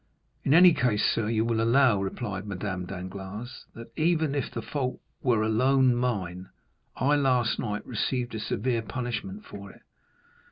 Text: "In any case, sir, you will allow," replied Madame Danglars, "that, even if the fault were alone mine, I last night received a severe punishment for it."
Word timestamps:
"In 0.43 0.55
any 0.55 0.73
case, 0.73 1.05
sir, 1.05 1.29
you 1.29 1.45
will 1.45 1.61
allow," 1.61 2.01
replied 2.01 2.47
Madame 2.47 2.87
Danglars, 2.87 3.67
"that, 3.75 3.91
even 3.95 4.33
if 4.33 4.49
the 4.49 4.63
fault 4.63 4.99
were 5.21 5.43
alone 5.43 5.93
mine, 5.93 6.49
I 6.95 7.13
last 7.15 7.59
night 7.59 7.85
received 7.85 8.33
a 8.33 8.39
severe 8.39 8.81
punishment 8.81 9.45
for 9.45 9.69
it." 9.69 9.81